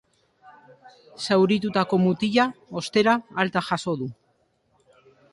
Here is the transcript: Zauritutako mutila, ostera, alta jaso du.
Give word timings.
Zauritutako 1.25 1.99
mutila, 2.05 2.45
ostera, 2.81 3.13
alta 3.43 3.63
jaso 3.67 3.93
du. 3.99 4.09